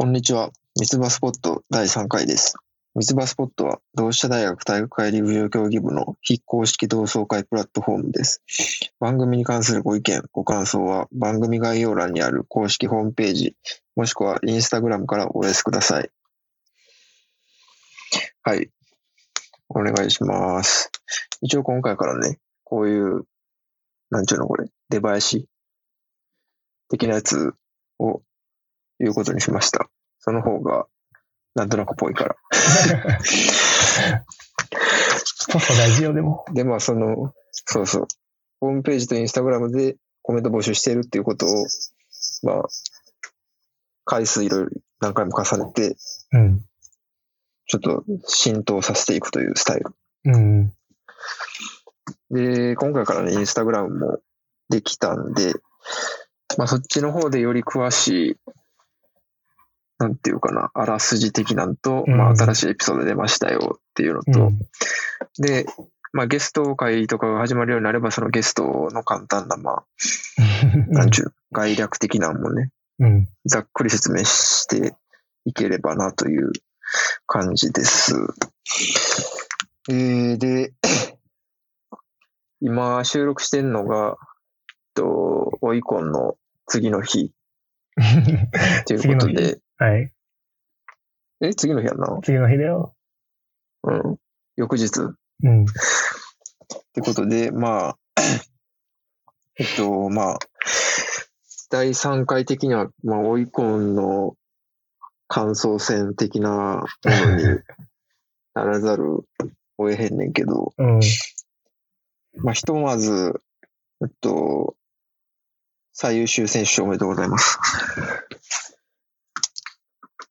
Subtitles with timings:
[0.00, 0.52] こんにちは。
[0.76, 2.54] 三つ葉スポット第3回です。
[2.94, 8.40] 三つ葉スポットは同志社大学体育会陸上競技部の非公式同窓会プラットフォームです。
[9.00, 13.56] 番組に関するご意見、ご感想は番組概要欄にある公式ホームページ、
[13.96, 16.08] もしくはインスタグラムからお寄せください。
[18.44, 18.70] はい。
[19.68, 20.92] お願いします。
[21.42, 23.24] 一応今回からね、こういう、
[24.10, 25.48] なんちゅうのこれ、出囃子
[26.88, 27.52] 的なやつ
[27.98, 28.22] を
[28.98, 29.88] 言うことにしました。
[30.18, 30.86] その方が、
[31.54, 32.36] なんとなくぽいから。
[35.50, 36.44] そうそう、大事よ、でも。
[36.52, 38.06] で、まあ、その、そうそう。
[38.60, 41.66] ホームページとインスタグラムでコメント募集しているっていうことを、
[42.42, 42.62] まあ、
[44.04, 45.96] 回数いろいろ何回も重ねて、
[46.32, 46.60] うん。
[47.66, 49.94] ちょっと浸透させていくというスタイル。
[50.24, 50.72] うん。
[52.30, 54.18] で、今回からね、インスタグラムも
[54.68, 55.54] できたんで、
[56.56, 58.36] まあ、そっちの方でより詳しい、
[59.98, 64.58] なんていうかな、あらすじ的なんと、うんまあ、新しいエピソード出ましたよっていうのうと、ん。
[65.38, 65.66] で、
[66.12, 69.84] まあ、ゲスト会とかが始まるようになれば、そのゲストの簡単な、まあ、
[70.88, 73.28] なんちゅう、概略的なのもね、うん。
[73.44, 74.94] ざっくり説明して
[75.44, 76.52] いければなという
[77.26, 78.14] 感じです。
[79.90, 80.72] えー、で、
[82.60, 87.32] 今収録してんのが、えっと、オイコンの次の日
[88.86, 90.12] ということで、はい。
[91.40, 92.94] え、次の日やんな次の日だよ。
[93.84, 94.16] うん。
[94.56, 94.90] 翌日
[95.44, 95.62] うん。
[95.62, 95.66] っ
[96.92, 97.98] てことで、まあ、
[99.56, 100.38] えっと、まあ、
[101.70, 104.36] 第3回的には、まあ、オイコンの
[105.28, 107.60] 感想戦的なものに
[108.54, 109.18] ならざる
[109.76, 111.00] を得へんねんけど、うん。
[112.42, 113.40] まあ、ひとまず、
[114.02, 114.76] えっと、
[115.92, 117.58] 最優秀選手賞おめでとうございます。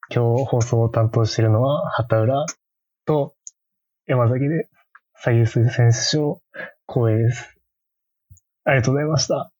[0.09, 2.45] 今日放送を担当しているのは、畑浦
[3.05, 3.35] と
[4.05, 4.69] 山崎で
[5.15, 6.41] 最優秀選手賞
[6.87, 7.57] 光栄です。
[8.63, 9.51] ありがとうございました。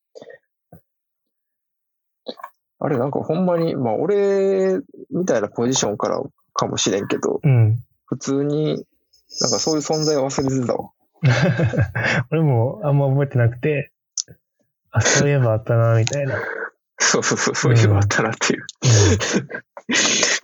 [2.80, 6.22] あれ、なんかほんまに、まあ、俺みたいなポジションから
[6.54, 7.82] かもしれんけど、うん。
[8.06, 8.86] 普通に、
[9.40, 10.90] なんかそういう存在を忘れてたわ。
[12.30, 13.92] 俺もあんま覚えてなくて、
[14.92, 16.36] あ、そういえばあったな、みたいな。
[16.98, 18.66] そうそうそう、そういうのあったなっていう。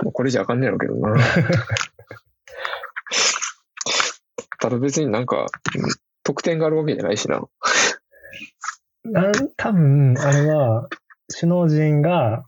[0.02, 1.14] もうこれじゃあかんねやろうけどな。
[4.60, 7.42] ただ別になんか、うん得点があるわけじゃないしな。
[9.04, 10.88] なん多分、あれは、
[11.38, 12.44] 首脳陣が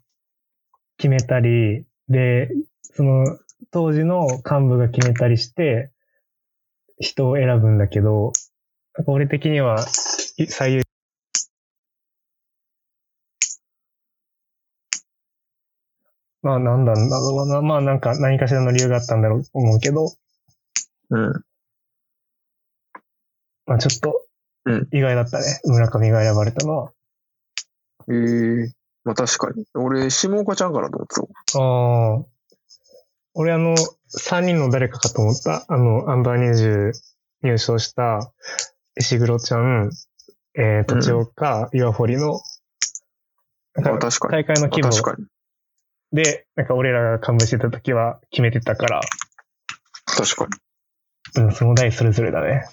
[0.97, 2.51] 決めたり、で、
[2.83, 3.39] その、
[3.71, 5.91] 当時の幹部が決めたりして、
[6.99, 8.33] 人を選ぶんだけど、
[9.07, 9.85] 俺的には、
[10.39, 10.86] い最優
[16.47, 17.61] まあ、なんだんだろうな。
[17.61, 20.13] まあ、なんか、何かしらの理由があったんだろうと思うけど、
[21.11, 21.33] うん。
[23.67, 24.27] まあ、ちょっと
[24.67, 25.45] うん、意外だったね。
[25.65, 26.93] 村上が選ばれたのは。
[28.11, 28.15] え
[28.67, 28.73] え
[29.05, 29.65] まあ確かに。
[29.75, 32.25] 俺、下岡ちゃんかなと思ってたわああ。
[33.35, 35.65] 俺あの、3人の誰かかと思った。
[35.69, 36.93] あの、アンダー20
[37.43, 38.33] 入賞した
[38.97, 39.91] 石黒ちゃん、
[40.59, 42.41] えー、とちおか、岩堀の、
[43.77, 44.33] あ確かに。
[44.33, 45.27] 大会の規模あ確かに。
[46.13, 49.01] で、なんか俺らが幹部してた時は決めてたから、
[50.07, 50.49] 確か
[51.37, 52.65] うん、その代それぞれだね。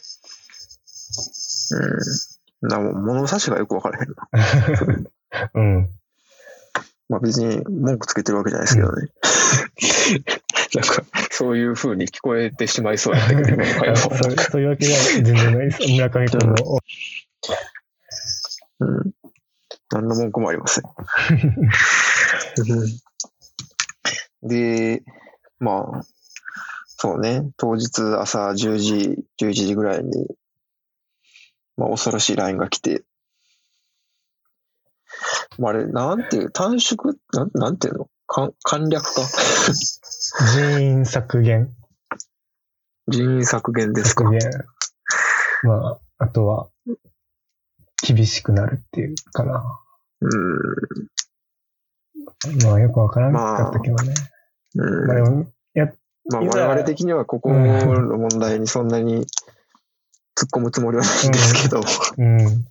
[2.62, 2.64] に。
[2.64, 2.70] うん。
[2.70, 4.16] な、もう物差しがよくわからへんな。
[5.56, 5.90] うん。
[7.10, 9.10] まあ別に文句つけてるわけじゃないですけどね。
[10.76, 15.92] なんか、そういう風に聞こえてしまいそうやったけど、今の会話そうそういうわけじゃ全然ないです。
[15.92, 16.80] 村上君も。
[18.80, 19.12] うん。
[19.92, 20.86] 何の文句もありません。
[24.44, 25.04] で、
[25.60, 26.04] まあ、
[26.86, 30.28] そうね、当日朝10時、11時ぐらいに、
[31.76, 33.04] まあ恐ろしい LINE が来て、
[35.58, 37.16] まああれ、なんていう、短縮？
[37.34, 38.10] なんなんていうの？
[38.28, 39.22] か簡略化？
[40.54, 41.70] 人員削減。
[43.08, 44.24] 人員削減ですか？
[44.24, 44.52] 削減。
[45.64, 46.70] まあ、あとは、
[48.06, 49.64] 厳しくなるっていうかな。
[50.22, 50.30] うん。
[52.64, 54.14] まあよくわからなかったけどね。
[54.76, 55.94] うんまあでも、や、
[56.30, 59.26] まあ我々的にはここの問題にそんなに
[60.36, 61.82] 突っ込むつもりはないんですけど、
[62.18, 62.66] うん。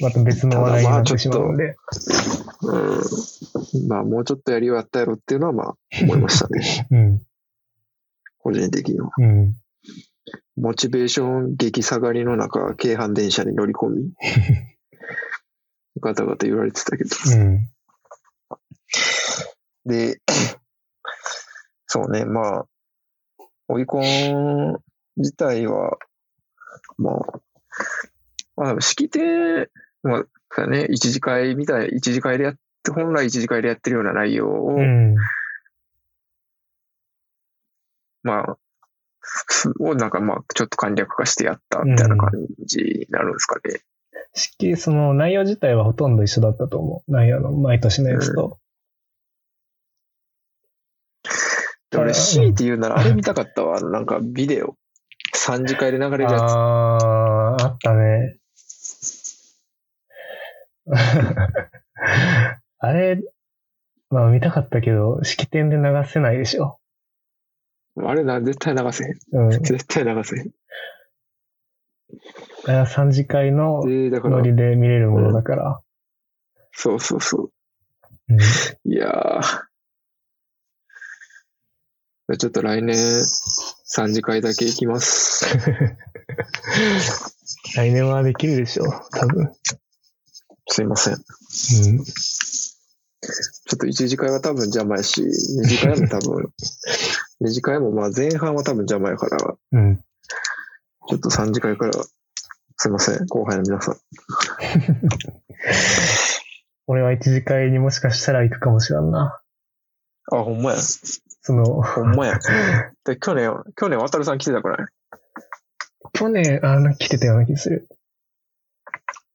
[0.00, 1.76] また別の話題になってしまうので。
[2.62, 3.88] うん。
[3.88, 6.86] まあもうちょっとやりようやったやろっていうのはまあ思いましたね。
[6.90, 7.22] うん。
[8.38, 9.10] 個人的には。
[9.16, 9.54] うん。
[10.56, 14.12] モチベーション激下がりの中、京阪電車に乗り込み、
[16.00, 17.10] ガタガタ言われてたけど。
[17.34, 17.68] うん。
[19.86, 20.20] で、
[21.86, 22.66] そうね、まあ、
[23.68, 24.78] 追い込ん
[25.16, 25.98] 自体は、
[26.96, 27.40] まあ、
[28.56, 29.68] まあ、式典、
[30.02, 30.24] まあ、
[30.56, 35.14] だね、一次会みたい、一次会でやって、本来一次会でやってるような内容を、うん。
[38.22, 38.58] まあ、
[39.80, 42.30] をなんかまあ、ちょっと簡略化してやったみたいな感
[42.64, 43.80] じになるんですかね。
[44.34, 47.12] 式、その内容自体はほとんど一緒だったと思う。
[47.12, 48.58] 内容の毎年のやつと。
[51.92, 53.76] で俺、強いて言うなら、あれ見たかったわ。
[53.76, 54.76] あのなんかビデオ。
[55.34, 56.32] 3次会で流れるやつ。
[56.32, 58.38] あー、あったね。
[62.78, 63.22] あれ、
[64.10, 66.78] まあ見たかったけど、式典で流せないでしょ。
[67.96, 69.14] あれな、絶対流せへん。
[69.32, 69.50] うん。
[69.62, 70.50] 絶対流せへん。
[72.64, 75.80] あれは3次会のノ、リで見れるものだから。
[76.72, 77.42] そうそうそう。
[77.44, 77.52] うん
[78.90, 79.71] いやー。
[82.36, 85.44] ちょっと来年、3次会だけ行きます。
[87.76, 89.52] 来年はできるでしょう、多分。
[90.68, 91.16] すいません。
[91.16, 91.20] ち
[91.90, 92.00] うん。
[92.00, 95.26] ょっと1次会は多分邪魔やし、2
[95.68, 96.52] 次会も多分、
[97.42, 100.04] 2次会もまあ前半は多分邪魔やから、ちうん。
[101.10, 101.92] ょっと3次会から、
[102.78, 103.96] すいません、後輩の皆さん。
[106.86, 109.40] 俺は一次会にもしかしたら行くかもしれんな。
[110.32, 110.78] あ、ほんまや。
[111.42, 112.38] その、ほんまや。
[113.04, 114.88] で、去年、去年、渡るさん来てたから、
[116.12, 117.88] 去年、あの、来てたような気がする。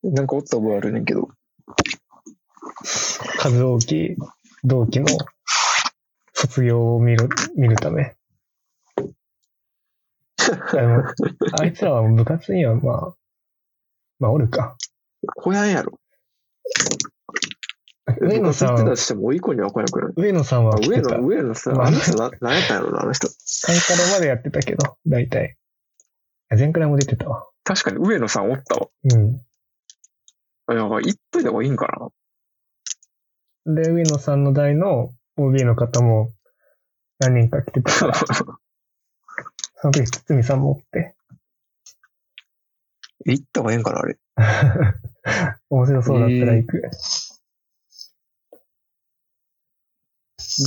[0.02, 1.28] なんかおった覚えあるねんけど。
[3.38, 4.16] 数多き
[4.64, 5.06] 同期の
[6.32, 8.16] 卒業を見る、見るため。
[10.72, 11.04] でも
[11.60, 13.14] あいつらは部活にはまあ、
[14.18, 14.76] まあおるか。
[15.36, 15.98] 小屋んやろ。
[18.20, 20.12] 上野さんってたとしても、おいこには来なくない。
[20.16, 21.18] 上野さんはあ上来てた。
[21.18, 23.28] 野、上野さ、まああの人な、何やったんやろな、あの人。
[23.28, 25.56] サンカロまでやってたけど、大体。
[26.50, 27.46] 前くらいも出てたわ。
[27.64, 28.88] 確かに上野さんおったわ。
[29.12, 29.40] うん。
[30.66, 32.12] あやばい、行っといた方がいいんか
[33.66, 33.74] な。
[33.74, 36.32] で、上野さんの代の OB の方も
[37.18, 38.14] 何人か来てたから、
[39.76, 41.14] その時、堤さんもおって。
[43.26, 44.18] 行った方がいいんかな、あれ。
[45.70, 46.82] 面白そうだったら行く。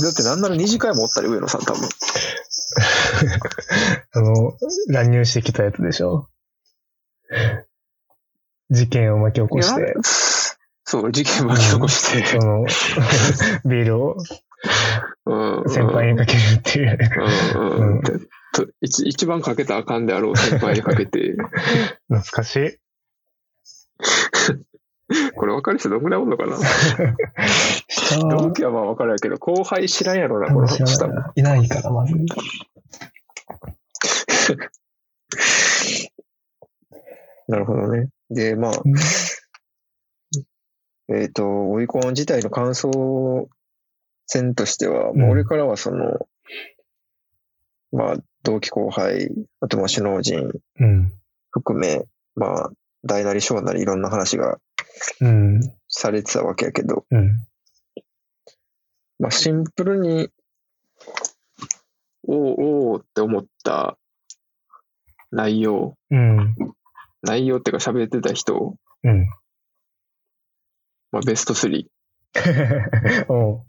[0.00, 1.82] だってなんなら二次会もおったり、上野さん多分。
[4.12, 4.56] あの、
[4.88, 6.28] 乱入してきたやつでしょ？
[8.70, 9.94] 事件を巻き起こして、
[10.84, 12.24] そう、事件巻き起こして。
[12.26, 12.64] その、
[13.68, 14.16] ビールを
[15.26, 15.70] うん。
[15.70, 16.98] 先輩にかけるっていう。
[18.80, 21.36] 一一番かけたらあかんであろう先輩にかけて、
[22.08, 22.78] 懐かしい。
[25.34, 26.56] これ分かる人どんぐらいおんのかな？
[28.36, 31.56] 同期はまあ分かるやけど、後輩知らんやろな、多この下ないな。
[31.56, 32.14] いから、まず。
[37.48, 38.08] なるほどね。
[38.30, 38.94] で、まあ、うん
[41.08, 43.48] えっ、と、オリコン自体の感想
[44.26, 46.26] 戦としては、うんまあ俺からはその、
[47.92, 49.30] まあ、同期後輩、
[49.60, 50.50] あとまあ首脳陣
[50.80, 51.12] うん。
[51.50, 52.04] 含め、
[52.34, 52.70] まあ、
[53.04, 54.58] 大なり小なりいろんな話が
[55.20, 55.60] うん。
[55.88, 57.46] されてたわけやけど、うん。
[59.18, 60.28] まあ、シンプルに、
[62.24, 63.98] おおおーって思った
[65.30, 66.54] 内容、うん。
[67.22, 69.26] 内容っていうか喋ってた人、うん。
[71.10, 71.86] まあ、ベスト3。
[73.28, 73.64] おう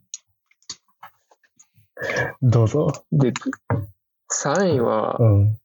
[2.42, 2.92] どうぞ。
[3.12, 3.34] で、
[4.32, 5.60] 3位は、うん。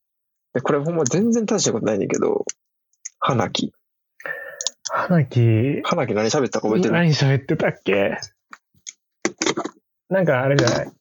[0.54, 2.44] でこれほんま全然大したことないんだけど、
[3.18, 3.72] 花木。
[4.90, 8.16] 花木、花木何喋ったか覚えてる何喋ってたっけ？
[10.08, 10.92] なんかあれじゃない？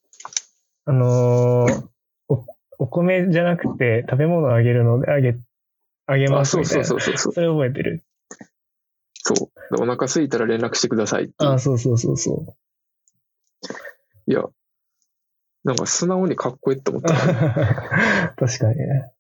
[0.86, 1.88] あのー
[2.28, 2.46] お、
[2.80, 5.36] お米じゃなくて食べ物をあげるのであげ、
[6.06, 6.86] あげまあ、そうそすみたいうな。
[6.88, 7.34] そうそうそう。
[7.34, 8.04] それ覚えてる。
[9.16, 9.34] そ
[9.72, 9.76] う。
[9.76, 12.56] でお腹空いたら連絡してくださいっていうあ、そうそうそうそ
[14.28, 14.44] いや、
[15.64, 17.06] なんか素直にかっこいいって思っう。
[17.06, 17.14] た。
[18.38, 19.12] 確かにね。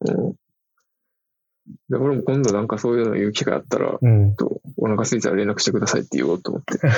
[0.00, 0.34] うん。
[1.88, 4.34] で、俺も今度なんかそういうの言う機会あったら、うん。
[4.36, 6.78] とお腹空いたら連絡してくださいって言おうと思って。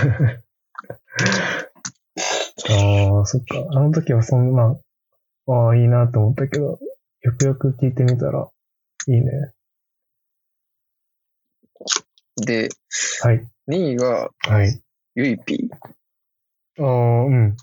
[2.69, 3.65] ああ、そっか。
[3.71, 4.77] あの時はそんな、
[5.49, 6.79] ああ、いいなと思ったけど、
[7.23, 8.49] よくよく聞いてみたら、
[9.09, 9.53] いいね。
[12.37, 12.69] で、
[13.23, 13.47] はい。
[13.69, 14.81] 2位が、はい。
[15.15, 16.83] ゆいぴー？
[16.83, 17.57] ああ、うん。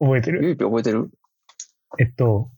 [0.00, 1.10] 覚えてるゆいぴー覚えてる？
[1.98, 2.50] えっと、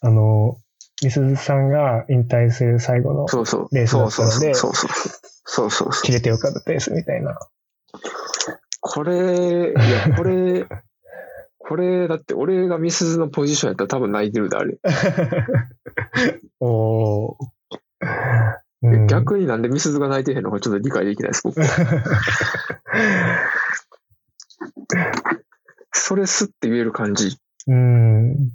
[0.00, 0.58] あの、
[1.02, 3.26] みすずさんが引退する最後の。
[3.72, 5.12] レースだったのでそうそうそうそう。
[5.46, 6.02] そうそうそう。
[6.02, 7.38] 切れてよかったですみたいな。
[8.80, 10.66] これ、いや、これ、
[11.58, 14.78] これ、だって俺がミスズのポジションやったら多分泣いてるで、あれ。
[16.60, 17.36] おう
[18.96, 21.58] ん逆になんでミスズが泣いてへんのかちょっと理解できないです、僕。
[25.92, 27.38] それすって言える感じ。
[27.66, 28.50] うん。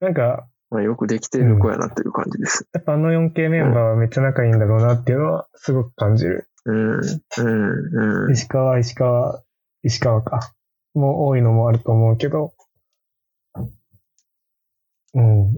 [0.00, 2.66] なんか、まあ、よくできてる子やなっていう感じです。
[2.72, 6.48] やっぱあの 4K メンバーはめっちゃ仲いいんだろうなっていうのはすごく感じる。
[6.64, 8.32] うん、うん、うん。
[8.32, 9.42] 石川、石川、
[9.82, 10.52] 石川か。
[10.94, 12.52] もう多いのもあると思うけど。
[15.14, 15.54] うん。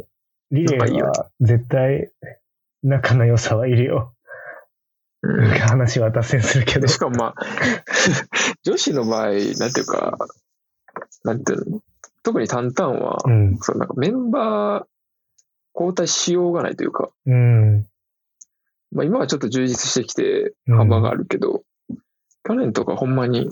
[0.51, 2.11] リレーは絶対
[2.83, 4.15] 仲の良さはいるよ。
[5.23, 6.89] うん話は脱線するけどで。
[6.89, 7.35] しかもまあ、
[8.65, 9.35] 女子の場合、なん
[9.73, 10.19] ていうか、
[11.25, 11.81] なんていうの、
[12.23, 13.59] 特にタンタンは、うん。
[13.59, 14.87] そうなんかメンバー
[15.75, 17.87] 交代しようがないというか、うん。
[18.93, 21.63] まあ今はちょっと充実してきてうん幅があるけど、
[22.45, 23.51] 去年とかほんまに、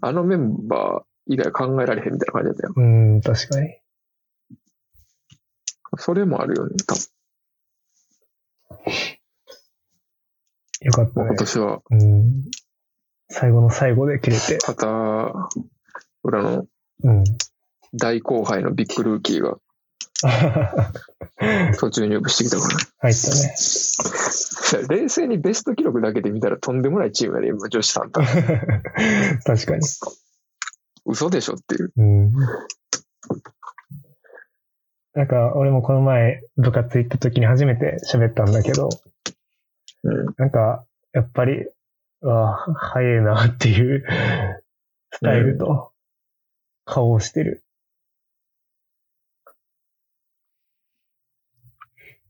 [0.00, 2.72] あのメンバー以外考えられへんみたいな感じだったよ。
[2.76, 2.82] う
[3.16, 3.78] ん、確かに。
[5.96, 7.00] それもあるよね、多分。
[10.80, 11.36] よかったね今。
[11.36, 12.44] 年は、うん。
[13.30, 14.58] 最後の最後で切れて。
[14.64, 15.48] 旗
[16.22, 16.66] 裏の
[17.02, 17.24] うん。
[17.94, 19.58] 大後輩のビッグルーキーが
[21.78, 22.78] 途中入部してきたから。
[22.98, 24.98] 入ったね。
[25.00, 28.20] 冷静にベスト記録だけで見たらとんでもないチームやね、今、女子さんと。
[29.44, 29.86] 確かに。
[31.06, 31.92] 嘘でしょっていう。
[31.96, 32.32] うん。
[35.14, 38.88] なんか、俺もこの前部活行った時に初めて喋ったんだけど、
[40.02, 40.34] うん。
[40.36, 41.66] なんか、やっぱり、
[42.22, 44.02] うわ早いなっていう
[45.12, 45.92] スタイルと
[46.84, 47.62] 顔をしてる。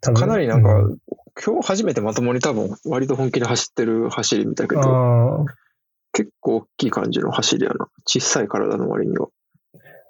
[0.00, 1.00] かなりなんか、う
[1.42, 5.44] 今日初めてまともに多分割と本気で走ってる走り見たけど、あ
[6.12, 7.88] 結構大きい感じの走りやな。
[8.06, 9.28] 小さい体の割には。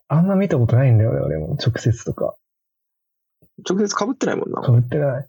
[0.08, 1.56] あ、あんま見たことないんだよね、俺も。
[1.56, 2.34] 直接とか。
[3.68, 4.70] 直接被ってないもんなか。
[4.70, 5.28] ぶってない。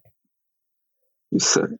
[1.32, 1.78] 実際。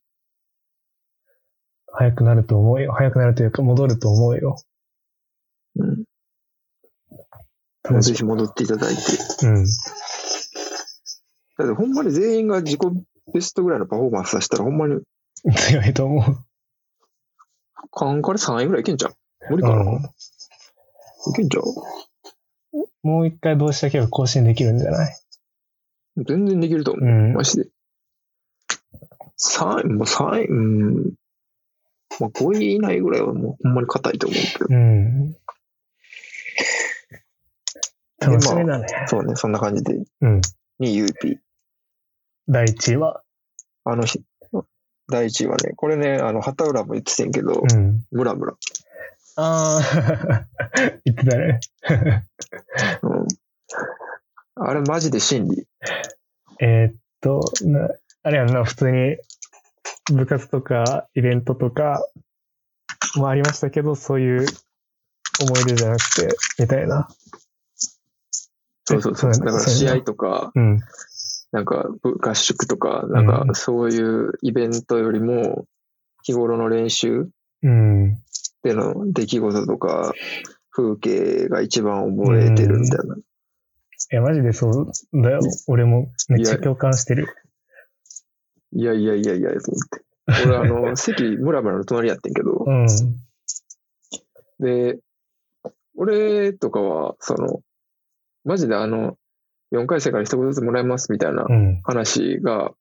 [1.92, 2.92] 早くなると思うよ。
[2.92, 4.56] 早くなるというか、戻ると思うよ。
[5.76, 6.04] うん。
[7.88, 9.00] 楽しぜひ戻っていただいて。
[9.42, 9.64] うん。
[9.64, 9.70] だ
[11.64, 12.80] ってほんまに全員が自己
[13.32, 15.00] ベストぐらいのパフォーマンスさせたらほんまに、
[15.68, 16.44] 強いと思う。
[17.92, 19.14] カンカレ3位ぐらいいけんじゃん。
[19.50, 20.02] 無理かな、うん
[21.28, 21.64] いけんじゃん
[23.02, 25.16] もう一回どうしたけど更新できるんじゃない？
[26.24, 27.04] 全然できると思う。
[27.04, 27.32] うん。
[27.34, 27.68] マジで。
[29.38, 31.14] 3位、もう3位、うん。
[32.20, 34.66] まあ5位以内ぐらいはもうほんまに硬いと思うけど。
[34.70, 35.36] うん。
[38.20, 38.86] 楽しみだね。
[39.08, 39.94] そうね、そんな感じで。
[40.20, 40.40] うん。
[40.80, 41.38] 2位 UP。
[42.48, 43.22] 第1位は？
[43.84, 44.22] あの日、
[45.08, 48.04] 第1位はね、これね、あの、旗浦も言ってたんやけど、うん。
[48.10, 48.54] ムラムラ。
[49.36, 50.46] ああ、
[51.04, 51.60] 言ってたね。
[53.02, 53.26] うん。
[54.56, 55.66] あれマジで真理。
[56.58, 57.88] えーっと、な
[58.22, 59.18] あれやんな、普通に
[60.12, 62.02] 部活とかイベントとか
[63.16, 64.46] もありましたけど、そういう
[65.40, 67.08] 思い出じゃなくて、みたいな。
[68.86, 69.32] そうそうそう。
[69.32, 70.80] だだから試合とか、うん。
[71.52, 75.66] なんか部合宿とか、なんうんかそういうイベントよりも、
[76.22, 77.28] 日頃の練習
[77.62, 78.16] うん。
[78.62, 80.14] での出来事とか、
[80.70, 83.16] 風景が一番覚えてるみたいな。
[83.16, 83.20] い
[84.10, 85.40] や、マジでそうだよ。
[85.68, 87.26] 俺もめっちゃ共感してる。
[88.72, 90.06] いやいやいやいや、と思って。
[90.44, 92.86] 俺、あの、席、ムラムラの隣やってんけどう、ん。
[94.60, 94.98] で、
[95.96, 97.62] 俺とかは、その、
[98.46, 99.18] マジであの、
[99.72, 101.80] 4回生から一言ずつもらいますみたいなうん。
[101.82, 102.72] 話が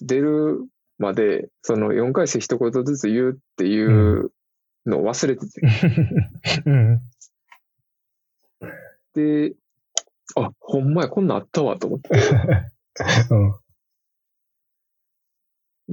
[0.00, 0.66] 出る
[0.98, 4.30] まで、その4回生一言ずつ言うっていう
[4.86, 5.60] のを忘れてて。
[6.66, 7.00] うん。
[9.14, 9.54] で、
[10.36, 12.10] あ、ほんまや、こんなんあったわと思って。
[13.30, 13.34] う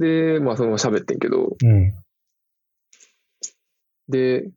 [0.00, 1.94] で、まあそのまま喋ってんけど、うん。
[4.08, 4.48] で、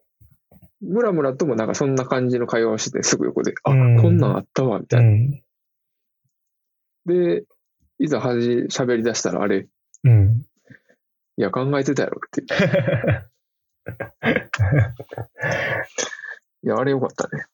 [0.85, 5.07] ムラムラともなんかそんな感じの会話をしてて、すぐ横で、あ、うんこんなんあったわ、みたいな。
[5.07, 5.41] うん。
[7.05, 7.43] で、
[7.99, 9.67] いざはじ、喋り出したらあれ、
[10.03, 10.45] うん。
[11.37, 12.41] いや、考えてたやろって。
[16.63, 17.45] いや、あれよかったね。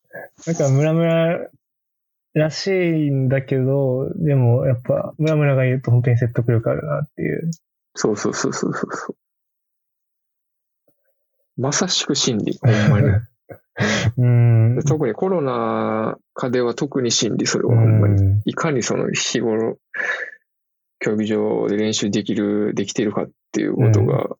[0.45, 1.49] なんか、ムラムラ
[2.33, 7.51] らしいんだけど、でも、やっぱ、ムラムラが言うと本当に説得力あるなっていう
[7.95, 9.15] そうそうそうそうそう。
[11.57, 13.07] まさしく真理、ほんまに。
[14.17, 14.75] うん。
[14.75, 18.21] で特にコロナ禍では特に真理、それはうほんまに。
[18.21, 18.41] ん。
[18.45, 19.77] いかにその日頃、
[20.99, 24.35] 競技場で練習できる、できてるかっていうことが、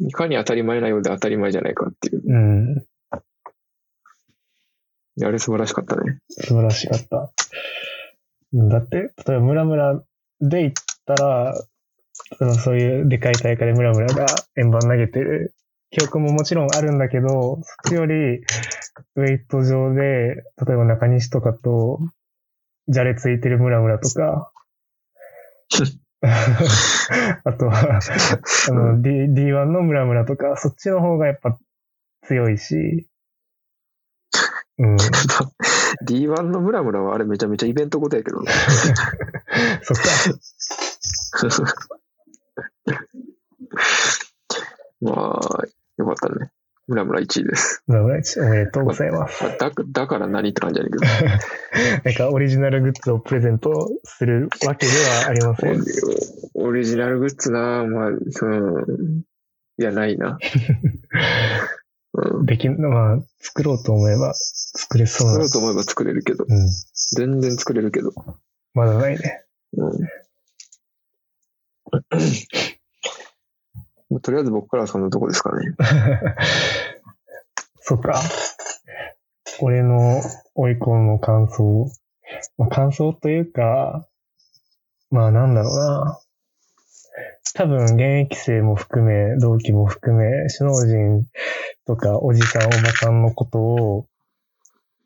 [0.00, 2.22] いかに当たり前なようで当たり前じゃないかっていう。
[2.26, 2.86] うん。
[5.22, 6.20] あれ素晴らしかったね。
[6.30, 7.32] 素晴らしかった。
[8.52, 10.02] うんだって、例えばムラムラ
[10.40, 11.54] で行ったら、
[12.38, 14.26] そのそういうでかい大会でムラムラが
[14.56, 15.54] 円盤投げてる
[15.90, 20.00] 記憶ももちろんあるんだけど、そっちよりウェイト上で、
[20.66, 21.98] 例えば中西とかと、
[22.88, 24.52] じゃれついてるムラムラとか、
[27.44, 28.00] あとは、
[28.68, 31.58] あの、D、D1 のムラムラとか、そっちの方がやっぱ
[32.22, 33.08] 強いし、
[34.78, 34.96] うん。
[36.06, 38.52] D1 のムラムラはあれめちゃめちゃイベントことやけどね。
[39.82, 40.02] そっか。
[45.02, 45.64] まあ、
[46.00, 46.50] よかったね。
[46.88, 47.84] ムラムラ1位です。
[47.86, 49.44] ムラムラ一おめでとうございます。
[49.44, 51.04] まあだだから何って感じやねんけど。
[52.04, 55.80] なんかオリジナルグッズをプレゼントするわけではありません。
[56.54, 59.24] オオリジナルグッズなまあ、うん。
[59.78, 60.38] いや、ないな。
[62.14, 62.46] うん。
[62.46, 65.50] できん、まあ、作ろうと思えば作れそうな作ろう。
[65.50, 66.44] と思えば作れるけど。
[66.48, 66.68] うん。
[67.16, 68.12] 全然作れるけど。
[68.74, 69.44] まだないね。
[69.76, 69.92] うん。
[74.18, 75.74] とりあえず僕からはそんなとこですかね。
[77.80, 78.20] そっか。
[79.60, 80.20] 俺の
[80.54, 81.88] 追い込むの感想。
[82.58, 84.06] まあ、感想というか、
[85.10, 86.20] まあなんだろうな。
[87.54, 88.00] 多分現
[88.32, 91.26] 役生も含め、同期も含め、首脳陣
[91.86, 94.06] とかおじさんおばさんのことを、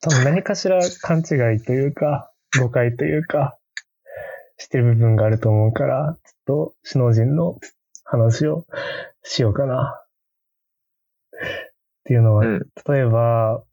[0.01, 2.31] 多分何かしら勘違いというか、
[2.61, 3.59] 誤解というか、
[4.59, 7.59] してる部分があると思うから、ちょっと首脳陣の
[8.05, 8.67] 話を
[9.23, 10.01] しようかな。
[11.33, 11.37] っ
[12.05, 12.67] ていうのは、うん。
[12.89, 13.65] 例えば、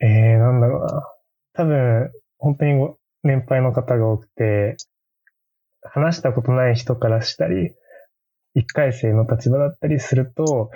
[0.00, 1.02] えー、なんだろうな。
[1.54, 4.76] 多分、本当にご年配の方が多くて、
[5.82, 7.74] 話したことない人からしたり、
[8.54, 10.70] 一回生の立場だったりすると、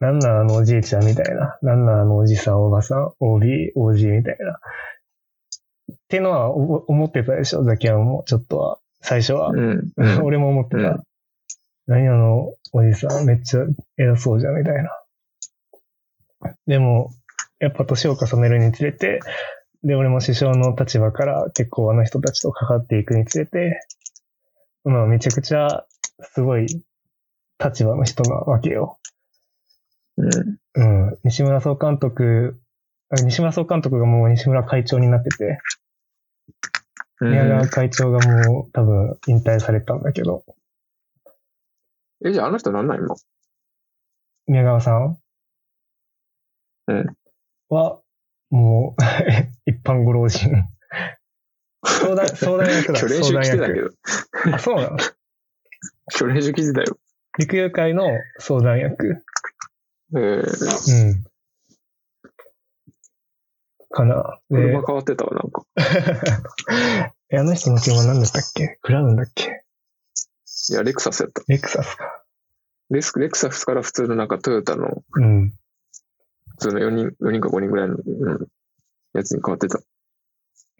[0.00, 4.58] なんなんあのおじいちゃんみたいな、なんなんあのおじさんおばさん、OB、OG みたいな。
[5.92, 8.78] っていうのはお思ってたでしょ、ザキヤンも、ちょっとは。
[9.00, 9.48] 最初は。
[9.48, 9.92] うん。
[9.96, 10.22] うん。
[10.24, 10.76] 俺も思ってた。
[10.76, 11.02] うん
[11.88, 13.60] 何あの、おじさん、めっちゃ
[13.96, 14.90] 偉そうじゃん、みたいな。
[16.66, 17.10] でも、
[17.60, 19.20] やっぱ年を重ねるにつれて、
[19.82, 23.80] で、俺も師匠の立場から結構あの人たちと関わっていくにつれて、
[24.84, 25.86] まあめちゃくちゃ
[26.20, 26.66] すごい
[27.58, 28.98] 立場の人なわけよ。
[30.18, 31.08] うん。
[31.08, 31.18] うん。
[31.24, 32.60] 西村総監督、
[33.08, 36.77] あ西村総監督がもう西村会長になってて、うん
[37.20, 40.44] 宮川会長がもう多分引退されたんだけど、
[42.24, 43.14] え、じゃああの人なんなん今？
[44.46, 45.18] 宮川さん
[46.88, 47.06] うん。
[47.68, 48.00] は、
[48.50, 49.02] もう、
[49.70, 50.50] 一般ご老人。
[51.84, 53.00] 相談、相談役だ。
[53.00, 53.98] 今日練習相談来てたけ役。
[54.50, 54.54] ど。
[54.54, 54.96] あ、そうなの？
[56.18, 56.98] 今日練習来てたよ。
[57.38, 58.06] 陸遊会の
[58.38, 59.22] 相談役。
[60.14, 61.24] えー、うん。
[63.90, 64.38] かな。
[64.50, 65.64] で車、変わってたわ、なんか。
[67.30, 68.78] えあの人の車何だったっけ？
[68.82, 69.64] クラウンだっけ？
[70.70, 71.42] いや、レクサスやった。
[71.48, 72.24] レクサスか。
[72.90, 75.50] レスレクサスから普通のなんかトヨタの、うん。
[75.50, 78.48] 普通の4人、4人か5人ぐらいの、うん、
[79.14, 79.80] やつに変わってた。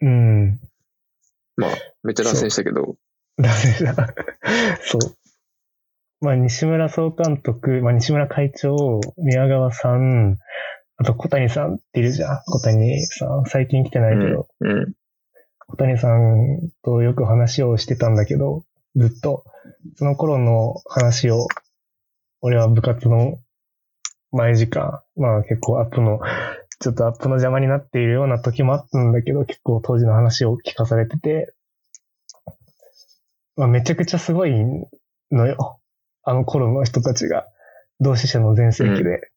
[0.01, 0.61] うん。
[2.03, 2.97] めっちゃ脱線したけど、
[3.37, 4.15] ダメだ。
[4.83, 5.01] そう。
[6.21, 10.39] まあ、西村総監督、まあ、西村会長、宮川さん、
[10.99, 12.43] あと小谷さんっているじゃん。
[12.47, 13.45] 小谷さん。
[13.47, 14.95] 最近来てないけど、うん。
[15.69, 18.65] 小谷さんとよく話をしてたんだけど、
[18.97, 19.45] ずっと、
[19.97, 21.47] その頃の話を、
[22.41, 23.39] 俺は部活の
[24.33, 26.21] 前時間、まあ結構アップの、
[26.81, 31.55] ちょっとアップの邪魔になっているような時もあったんだけど、結構当時の話を聞かされてて、
[33.57, 34.53] まあめちゃくちゃすごい
[35.31, 35.79] のよ。
[36.25, 37.47] あの頃の人たちが、
[38.01, 39.31] 同志社の全盛期で。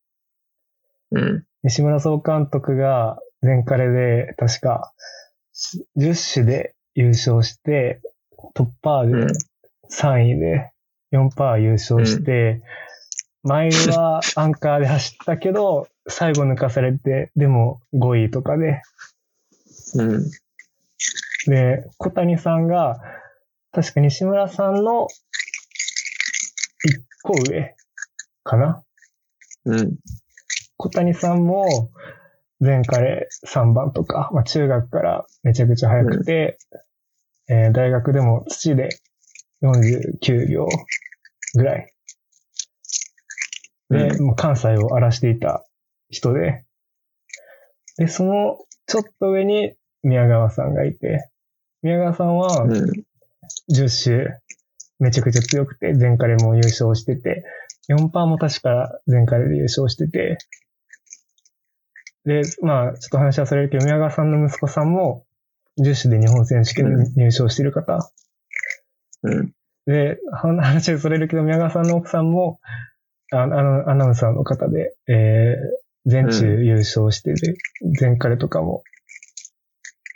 [1.11, 1.45] うん。
[1.63, 4.91] 西村総監督が前カレで確か
[5.97, 8.01] 10種で優勝して、
[8.53, 9.33] トッパーうんで
[9.91, 10.71] 3位で
[11.11, 12.61] 4パー優勝して、
[13.43, 18.81] 前は アンカーで走ったけど、最後抜かされて、でも5位とかで、
[19.95, 20.31] うん。
[21.47, 22.99] で、小谷さんが、
[23.71, 25.07] 確か西村さんの
[26.87, 27.75] 1個上
[28.43, 28.83] かな
[29.65, 29.95] うん。
[30.81, 31.91] 小谷さんも、
[32.59, 36.57] 前回3番とか、まあ、中学からめちゃくちゃ速くて、
[37.47, 38.89] えー大学でも土で
[39.61, 40.67] 49秒
[41.53, 41.93] ぐらい。
[43.89, 45.65] で、うもう関西を荒らしていた
[46.09, 46.65] 人で、
[47.97, 51.29] で、そのちょっと上に宮川さんがいて、
[51.83, 53.05] 宮川さんはうん。
[53.69, 54.27] 10周
[54.99, 57.43] めちゃくちゃ強くて、前回も優勝してて、
[57.89, 60.37] 4%も確か前回で優勝してて、
[62.25, 65.25] で、まあ、ちょっと話はそれるけど、宮川さんの息子さんも、
[65.77, 68.11] 女子で日本選手権に入賞してる方。
[69.23, 69.53] うん。
[69.85, 72.59] で、 話はそれるけど、宮川さんの奥さんも、
[73.31, 77.55] ああの、アナウンサーの方で、えー、全中優勝してて、
[77.99, 78.83] 全カレとかも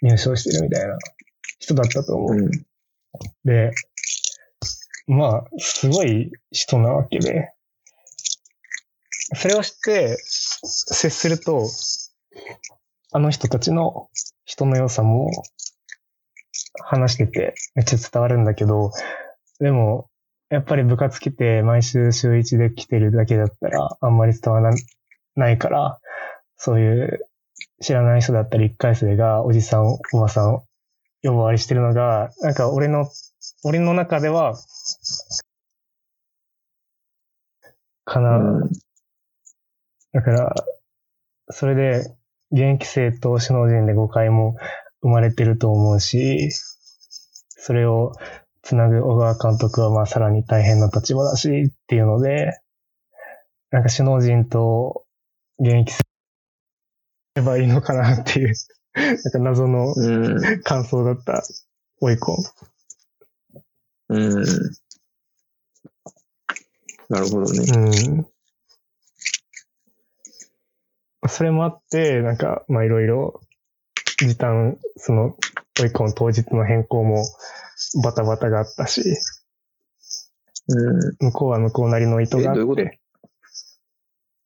[0.02, 0.98] 入賞してるみたいな
[1.60, 2.36] 人だったと思う。
[2.36, 2.52] うん。
[3.46, 3.72] で、
[5.08, 7.52] まあ、すごい人なわけで、
[9.34, 11.68] それを知って接すると、
[13.12, 14.10] あの人たちの
[14.46, 15.32] 人の良さも
[16.84, 18.92] 話しててめっちゃ伝わるんだけど、
[19.60, 20.10] でも、
[20.50, 24.72] やっぱり部活来て毎週週一で来てるだけだったらあんまり伝わら
[25.36, 26.00] ないから、
[26.58, 27.20] そういう
[27.82, 30.62] 知らない人だったり一回生がおじさん、おばさん
[31.24, 33.08] 呼ばわりしてるのが、なんか俺の、
[33.64, 34.56] 俺の中では、
[38.06, 38.62] かな。
[40.16, 40.56] だから、
[41.50, 42.16] それで、
[42.52, 44.56] 現役生と首脳陣で誤解も
[45.02, 46.52] 生まれてると思うし、
[47.50, 48.14] それを
[48.62, 52.58] つなぐ小川監督はまあさらに大変な立場だしっていうので、
[53.72, 55.04] なんか首脳陣と
[55.60, 56.04] 現役生
[57.36, 58.54] ればいいのかなっていう、
[58.96, 60.62] なんか謎のうん。
[60.64, 61.44] 感想だった、
[62.00, 62.38] オイコン。
[64.08, 64.46] うん。
[67.10, 67.66] なるほどね。
[67.76, 68.35] うん。
[71.28, 73.42] それもあって、なんか、まあいろいろ、
[74.20, 75.36] 時短、その、
[75.82, 77.24] オイコン当日の変更も
[78.04, 79.02] バタバタがあったし、
[80.68, 81.16] うん。
[81.20, 82.82] 向こうは向こうなりの意図があえどういうこと？
[82.82, 83.00] って、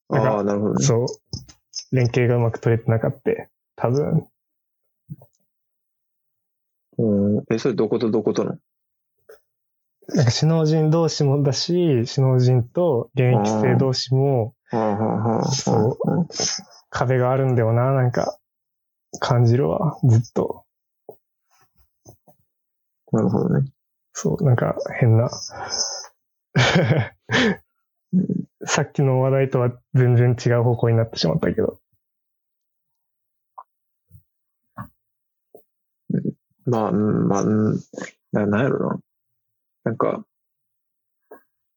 [0.10, 0.86] なんかああ、なるほどね。
[0.86, 3.20] そう、連携がうまく取れてなかった。
[3.76, 4.28] 多分、
[6.98, 7.44] うん。
[7.52, 8.58] え、それどことどことの？
[10.10, 14.56] なんか首脳陣同士もだし、首脳陣と現役生同士も。
[14.72, 16.28] そう
[16.92, 18.38] 壁があるんだよな、なんか、
[19.20, 20.66] 感じるわ、ずっと。
[23.12, 23.72] なるほどね。
[24.14, 25.30] そう、なんか変な。
[28.66, 31.80] さっきの話題とは全然違う方向になってしまったけど。
[36.66, 37.80] まあ、うん、まあ、うん。
[38.32, 39.00] ななんやろな。
[39.86, 40.26] なんか、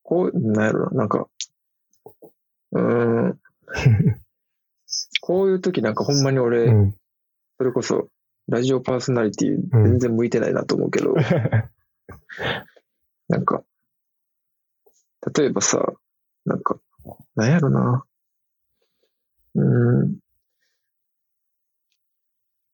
[0.05, 0.98] こう、なんやろな。
[0.98, 1.29] なんか、
[2.72, 3.41] うーん。
[5.52, 6.94] いう時なんかほんまに俺、うん。
[7.58, 8.08] それこそ、
[8.48, 11.14] ラジオパーソナリティうん全然向いてないなと思うけど、
[13.28, 13.62] なんか、
[15.36, 15.84] 例えばさ、
[16.44, 16.80] なんか、
[17.36, 18.04] なんやろな。
[19.54, 20.18] うーん。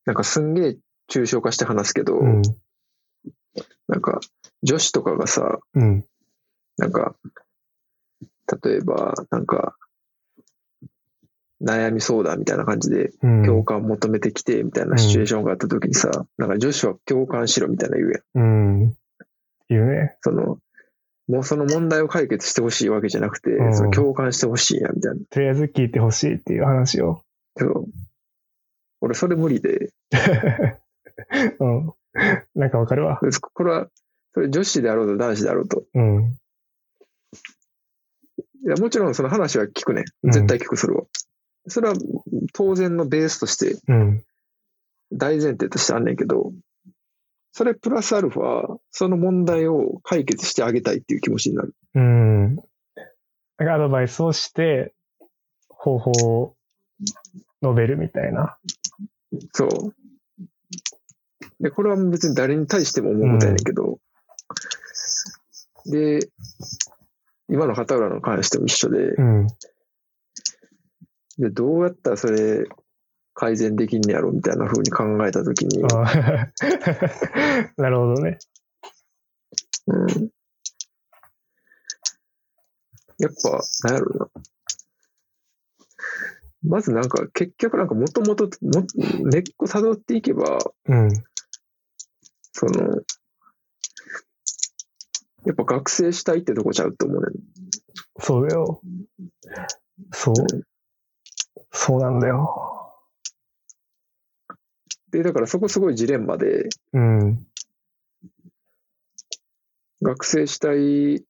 [0.06, 0.78] なんかすんげえ
[1.10, 2.42] 抽象化して話すけど、うん。
[3.88, 4.20] なんか、
[4.62, 6.04] 女子とかがさ、うん。
[6.78, 7.14] なんか、
[8.62, 9.76] 例えば、なんか、
[11.62, 13.44] 悩み相談みたいな感じでうん。
[13.44, 18.44] 共感求めてきてみたいなシチュエーションがあった時にさ、なんか女子は共感しろみたいな言うやん。
[18.44, 18.96] うん。
[19.68, 20.16] 言うね。
[20.22, 20.58] その、
[21.28, 25.18] もうその問題を解決してほしいわけじゃなくて、うんその共感してほしいやみたいな。
[25.30, 27.22] とりあえず聞いてほしいっていう話を。
[27.56, 27.86] そう
[29.00, 29.92] 俺それ無理で、
[31.60, 31.92] うん。
[32.54, 33.20] なんかわかるわ。
[33.52, 33.88] これは、
[34.34, 35.84] それ女子であろうと男子であろうと。
[35.94, 36.38] うん。
[38.64, 40.04] いや、もちろんその話は聞くね。
[40.22, 41.04] うん絶対聞く、それは。
[41.68, 41.94] それは
[42.52, 44.24] 当然のベースとして、うん。
[45.12, 46.52] 大前提としてあんねんけど、
[47.52, 51.74] それプラスアルファ、その問題を解決してあげたいっていう気持ちになる。
[51.94, 52.56] うん。
[52.56, 52.64] なん
[53.66, 54.94] かアドバイスをして、
[55.68, 56.56] 方法を
[57.62, 58.58] 述べるみたいな。
[59.52, 59.68] そう。
[61.60, 63.98] で、これは別に誰に対しても思うことやねんけど、
[65.86, 66.20] で、
[67.48, 69.46] 今の片浦の関しても一緒で、うん。
[71.38, 72.66] で、どうやったらそれ
[73.34, 76.50] 改善できんねやろみたいな風に考えたときに、あ
[77.80, 78.38] なるほどね。
[79.86, 80.30] うん。
[83.18, 84.42] やっぱ、なんやろな。
[86.64, 88.84] まずなんか、結局なんかもともと、も
[89.30, 91.08] 根っこ辿っていけば、うん。
[92.52, 93.02] その、
[95.46, 97.32] やっぱ学生したいってとこちゃうと思うねん。
[98.20, 98.80] そうだよ。
[100.12, 100.34] そう。
[101.80, 102.92] そうなんだよ。
[105.12, 107.46] で、だからそこすごいジレンマで、うん。
[110.02, 111.22] 学生したいっ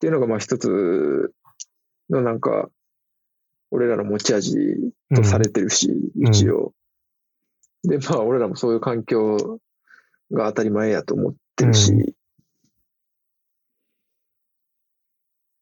[0.00, 1.32] ていうのがまあ一つ
[2.10, 2.68] のなんか、
[3.70, 4.56] 俺らの持ち味
[5.14, 6.74] とされてるし、ん一応。
[7.84, 9.60] で、まあ俺らもそういう環境
[10.32, 12.16] が当たり前やと思ってるし、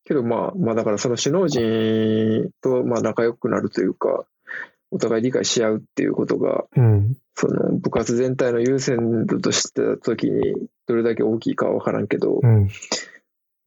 [0.06, 4.24] けどまあ、まあだからその首脳陣とまあ仲良くなるというか、
[4.92, 7.16] お互い理解し合うっていうことが、うん。
[7.34, 10.54] その部活全体の優先度としたときに
[10.86, 12.68] どれだけ大きいかは分からんけど、うん。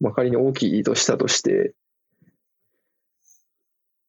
[0.00, 1.74] まあ仮に大きいとしたとして、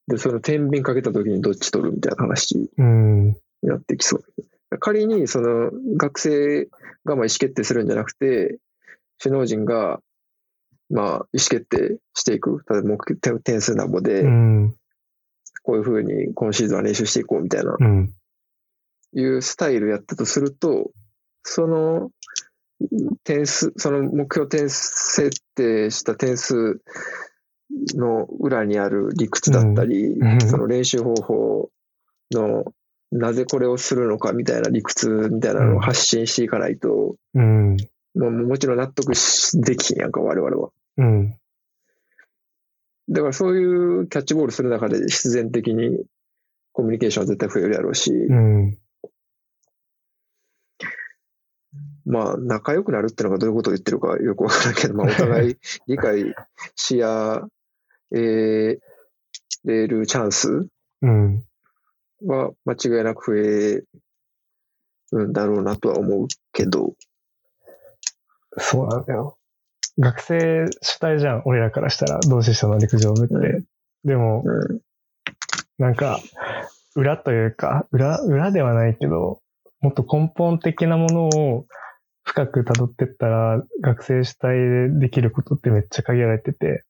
[0.07, 3.27] で、その天秤かけたときにどっち取るみたいな話うん。
[3.27, 4.79] になってきそう。
[4.79, 6.65] 仮にその学生
[7.03, 8.57] がまあ意思決定するんじゃなくて、
[9.21, 9.99] 首脳陣が
[10.91, 12.63] まあ意思決定していく。
[12.69, 14.75] 例えば目標点点数なんぼで、うん。
[15.63, 18.13] こういうふうに今シーズンは練習していこうみたいな、うん。
[19.13, 20.91] いうスタイルやったとすると、
[21.43, 22.09] その
[23.23, 26.81] 点数、その目標点設定した点数
[27.95, 31.69] の裏にある理屈だったり、うんうんその練習方法
[32.31, 32.65] の
[33.11, 37.77] なぜこれをするのかみたいな理屈みたいなのを発信していかないと、うん。
[38.15, 40.69] もうもちろん納得しできひんやんか、我々は。
[40.97, 41.37] うん。
[43.09, 46.05] だからそういうキャッチボールする中で必然的に
[46.71, 48.77] コミュニケーションは絶対増えるやろうし、うん。
[52.05, 56.35] まあ仲良くなるってのがどういうことを言ってるかよくわからんけど、まあ お互い理解
[56.75, 57.47] し合
[58.13, 58.79] え
[59.65, 60.67] れるチャンス
[61.01, 61.43] うん。
[62.23, 63.83] は間違いなく増え
[65.11, 66.95] るんだろうなとは思うけど、
[68.57, 69.37] そうなんだよ。
[69.99, 73.33] 学生主体じゃん、俺らからしたら、同志社の陸上部って。
[73.33, 73.65] うん。
[74.03, 74.81] でも、うん、
[75.77, 76.19] なんか、
[76.95, 79.39] 裏というか、裏、裏ではないけど、
[79.81, 81.65] もっと根本的なものを
[82.23, 86.83] 深く辿ってったら、学生主体でできることってめっちゃ限られてて、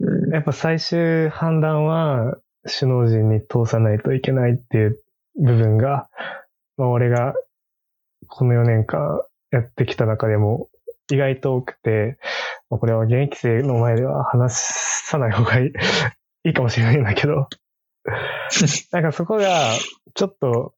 [0.00, 5.00] うん、やっぱ最終判断は首脳陣に通さないといけないっていう
[5.36, 6.08] 部分が、
[6.76, 7.34] まあ俺が
[8.28, 10.68] この4年間やってきた中でも
[11.10, 12.18] 意外と多くて、
[12.70, 14.54] まあこれは現役生の前では話
[15.06, 15.72] さない方がいい
[16.46, 17.48] いいかもしれないんだけど、
[18.92, 19.70] なんかそこが
[20.14, 20.74] ちょっと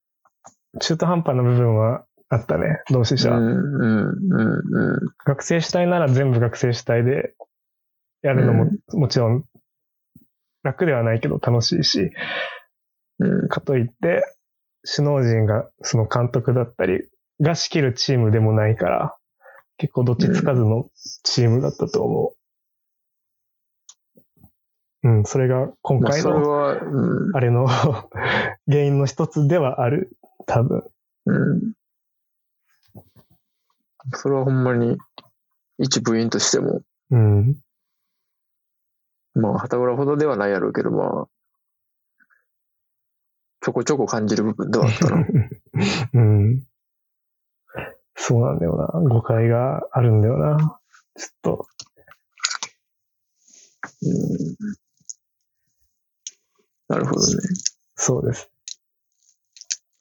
[0.81, 3.31] 中途半端な部分はあったね、同志社。
[3.31, 7.35] うん、うん、うん、学生主体なら全部学生主体で
[8.23, 9.45] やるのも、もちろん
[10.63, 12.11] 楽ではないけど楽しいし、
[13.21, 14.25] うん、かといって、
[14.95, 17.09] 首脳陣がその監督だったり、
[17.41, 19.17] が仕切るチームでもないから、
[19.79, 20.89] 結構どっちつかずの
[21.23, 22.37] チームだったと思う。
[25.09, 26.69] うん、それが今まあ回の、
[27.35, 27.69] あれの
[28.67, 30.83] 原因の一つではある、多分。
[31.27, 31.73] うん。
[34.15, 34.97] それはほんまに、
[35.79, 37.57] 一部員としても、うん。
[39.35, 41.29] まあ、旗裏ほどではないやろうけど、まあ、
[43.61, 45.27] ちょこちょこ感じる部分ではあったな。
[46.15, 46.63] うん。
[48.17, 48.87] そうなんだよな。
[49.09, 50.81] 誤解があるんだよな。
[51.17, 51.67] ちょっと。
[54.03, 54.57] うん、
[56.89, 57.27] なるほどね。
[57.95, 58.51] そうです。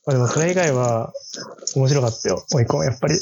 [0.05, 1.13] まあでもそれ以外は
[1.75, 2.43] 面白かったよ。
[2.53, 3.15] 追い込ん、やっぱり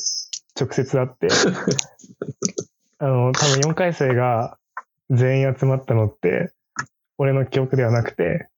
[0.60, 1.28] 直接会って。
[3.00, 4.58] あの、多分4回生が
[5.10, 6.54] 全員集まったのって、
[7.18, 8.50] 俺の記憶ではなくて、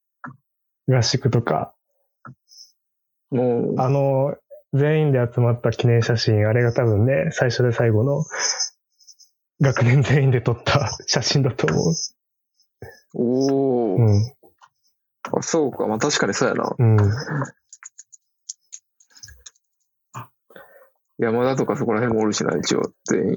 [0.88, 1.74] 合宿とか、
[3.30, 4.36] もう、あの、
[4.76, 8.24] 全員で集まった記念写真、あれが多分ね、最初で最後の
[9.60, 11.94] 学年全員で撮った 写真だと思う。
[13.14, 14.32] おー、うん。
[15.38, 15.86] あそうか。
[15.86, 16.74] まあ確かにそうやな。
[16.78, 16.96] うん。
[21.18, 23.36] 山田とかそこら辺もおるしな、一応、全員。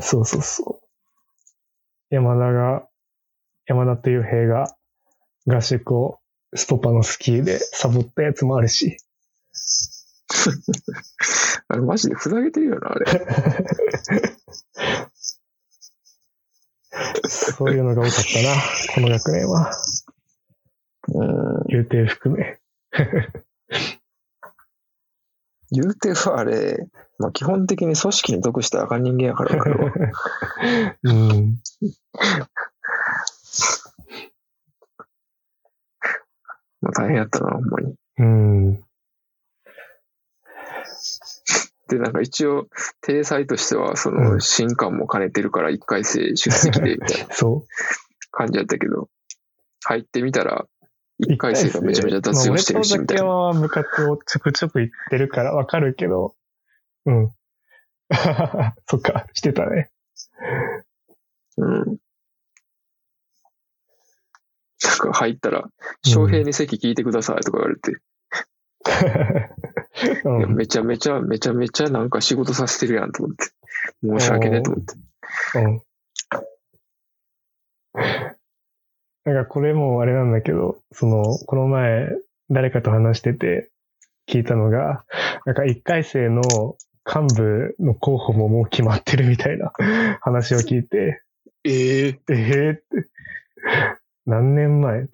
[0.00, 2.14] そうそうそう。
[2.14, 2.86] 山田が、
[3.66, 4.76] 山田という兵が
[5.46, 6.20] 合宿を
[6.54, 8.98] ストパのスキーでサボったやつもあるし。
[11.68, 13.06] あれマジでふざけてるよな、あれ。
[17.28, 18.50] そういうのが多かったな、
[18.94, 19.72] この学年は。
[21.08, 21.64] うん。
[21.68, 22.58] 言うて含め。
[25.70, 29.56] 言うてはあれ、まあ基本的に組織に属したらあかん人間やから
[31.02, 31.60] うん。
[36.80, 37.94] まあ大変やったな、ほんまに。
[38.18, 38.83] うん。
[41.88, 42.68] で、なんか一応、
[43.02, 47.64] 体裁としては、そうの、ん新刊も兼ねてるから、一回生出席で、みたいな そ
[48.30, 49.08] 感じやったけど、
[49.84, 50.68] 入ってみたら、う。
[51.18, 53.24] 一回生がめちゃめちゃ雑用してるし、まあみたいな。
[53.24, 56.34] は部活をちょくちょく行ってるからわかるけど、
[57.06, 57.30] うん。
[58.86, 59.90] そっか、してたね。
[61.56, 61.98] うん。
[64.84, 65.64] なんか入ったら、
[66.02, 67.92] 翔平に席聞いてくださいとか言われて、
[70.24, 70.54] うん。
[70.54, 73.46] めちゃめちゃ、めちゃめちゃなんか仕事させてるやんと思って。
[74.02, 74.94] 申し訳ねえと思って。
[75.58, 75.82] うん。
[79.24, 82.08] なんかこれもあれなんだけど、その、この前、
[82.50, 83.70] 誰かと話してて、
[84.28, 85.04] 聞いたのが、
[85.44, 86.42] なんか一回生の
[87.06, 89.72] 幹部の候補ももう決まってるみたいな
[90.22, 91.22] 話を聞いて、
[91.64, 92.82] ええええって、
[94.26, 95.08] 何年前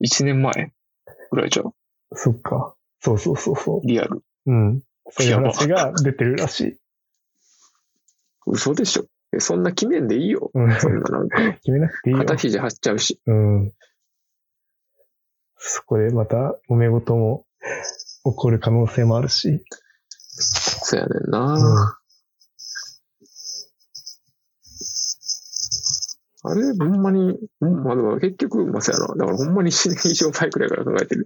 [0.00, 0.72] 一年前
[1.30, 1.72] ぐらいじゃん。
[2.14, 2.74] そっか。
[3.00, 4.22] そうそうそうそリアル。
[4.46, 4.52] う。
[4.52, 4.82] うん。
[5.10, 6.76] そういう話が出てるらしい。
[8.46, 9.04] 嘘でしょ。
[9.34, 10.50] えそんな決めんでいいよ。
[10.54, 10.72] うん。
[10.80, 12.20] そんななんか、決めなくていいよ。
[12.20, 13.20] 肩肘張っちゃうし。
[13.26, 13.72] うん。
[15.56, 17.46] そこでまた揉め事も
[18.24, 19.64] 起こる可能性もあるし。
[20.84, 21.54] そうやねんな。
[21.54, 22.02] うん。
[26.44, 29.14] あれ、ほんまに、うんまあ、結局、まあ、そうやな。
[29.14, 31.24] だからほんまに1年以上前くらいから考えてる。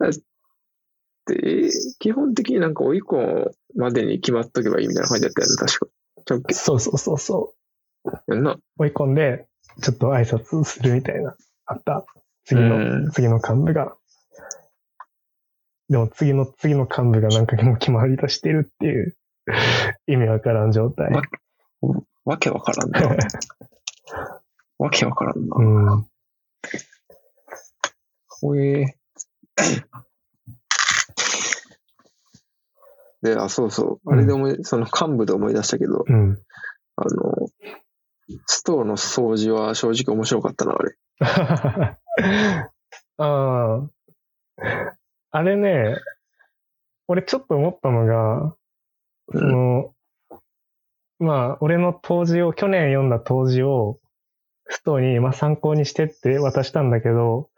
[0.00, 0.18] で、
[1.30, 6.54] えー基本的になんか追い込むまでに決まっとけばいいみたいな感じだったよね、確か。
[6.54, 7.54] そうそうそうそ
[8.04, 8.34] う。
[8.34, 8.56] やんな。
[8.78, 9.46] 追い込んで、
[9.82, 11.34] ちょっと挨拶するみたいな、
[11.66, 12.04] あった。
[12.44, 13.94] 次の、うん次の幹部が。
[15.88, 19.16] でも次の、次の幹部がなんかもう決まりとしてるっていう、
[20.06, 21.10] 意味わからん状態。
[21.10, 21.22] わ
[22.24, 23.00] わけわからんな。
[24.78, 25.56] わけわからんな。
[25.56, 26.06] うん。
[28.28, 28.96] ほえ
[33.22, 34.12] で、あ、そうそう。
[34.12, 36.38] あれで思い、その幹部で思い出したけど、うん。
[36.96, 37.48] あの、
[38.46, 40.96] ストーの掃除は正直面白かったな、あれ。
[43.18, 43.90] ああ。
[45.32, 45.96] あれね、
[47.08, 48.54] 俺ちょっと思ったのが、
[49.32, 49.94] その、
[51.18, 53.98] まあ、俺の当時を、去年読んだ当時を、
[54.68, 57.50] ストに、まあ参考にしてって渡したんだけど、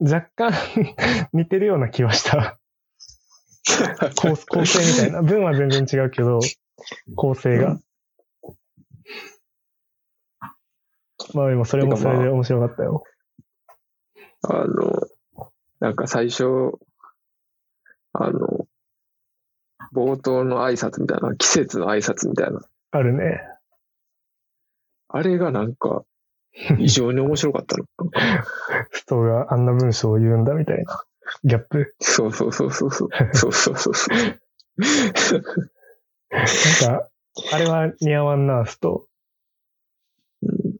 [0.00, 0.52] 若干
[1.32, 2.58] 似てるような気はした。
[4.16, 5.22] 構構成みたいな。
[5.22, 6.40] 文は全然違うけど、
[7.16, 7.78] 構成が。
[11.34, 13.02] まあでもそれもそれで面白かったよ。
[14.42, 14.92] あの、
[15.80, 16.44] なんか最初、
[18.12, 18.66] あの、
[19.92, 22.60] 冒頭の挨拶みたいな、季節の挨拶みたいな。
[22.92, 23.40] あるね。
[25.08, 26.04] あれがなんか、
[26.78, 27.84] 異常に面白かったの。
[28.92, 31.02] ストがあんな文章を言うんだみたいな。
[31.44, 31.94] ギャップ？
[32.00, 33.08] そうそうそうそうそう。
[33.34, 34.14] そうそうそうそう。
[36.30, 37.08] なんか、
[37.52, 39.06] あれは似合わんな、スト。
[40.42, 40.76] うん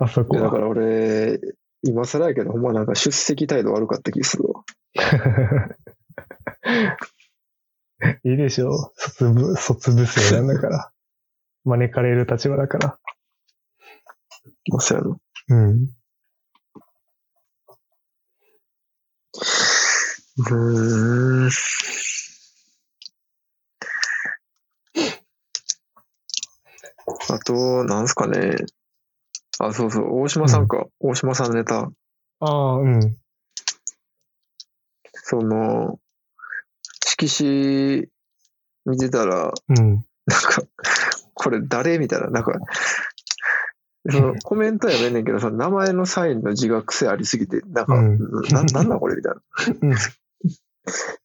[0.00, 1.38] あそこだから俺、
[1.82, 4.64] 今更やけど、ほんまなんか出席態度悪かった気するわ。
[8.24, 8.92] いいでしょう。
[8.96, 10.90] 卒部、卒部生なんだから。
[11.64, 12.98] 招かれる立場だから。
[14.70, 15.16] まあ、そうやな。
[15.48, 15.88] うん。
[20.36, 21.50] うーん。
[27.30, 28.56] あと、なんすかね。
[29.58, 30.86] あ、そうそう、大島さんか。
[31.00, 31.90] 大島さんのネタ。
[32.40, 33.16] ああ、うん。
[35.12, 35.98] その、
[37.06, 38.08] 色紙
[38.86, 40.04] 見てたら、うん。
[40.26, 40.62] なんか、
[41.34, 41.98] これ誰？
[41.98, 42.52] みたいな、なんか、
[44.10, 48.18] そのコメントやめんねんけど、その名前のサインの字が癖ありすぎて、なんか、うん
[48.50, 49.34] ななんだこれみたい
[49.80, 49.88] な。
[49.88, 49.96] うん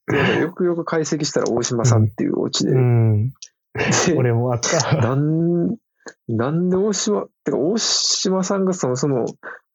[0.08, 3.30] でよくよく解析したら大島さんっていうオチで、うん。
[3.30, 3.34] で
[4.16, 4.96] 俺もあった。
[4.98, 5.76] なん、
[6.28, 9.26] なんで大島、てか大島さんがそもそも